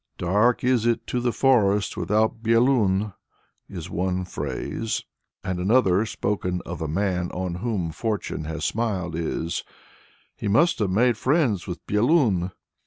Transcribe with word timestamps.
"Dark 0.17 0.63
is 0.63 0.87
it 0.87 1.01
in 1.13 1.21
the 1.21 1.31
forest 1.31 1.95
without 1.95 2.41
Byelun" 2.41 3.13
is 3.69 3.87
one 3.87 4.25
phrase; 4.25 5.03
and 5.43 5.59
another, 5.59 6.07
spoken 6.07 6.59
of 6.65 6.81
a 6.81 6.87
man 6.87 7.29
on 7.33 7.53
whom 7.61 7.91
fortune 7.91 8.45
has 8.45 8.65
smiled, 8.65 9.13
is, 9.15 9.63
"He 10.35 10.47
must 10.47 10.79
have 10.79 10.89
made 10.89 11.17
friends 11.17 11.67
with 11.67 11.85
Byelun." 11.85 12.49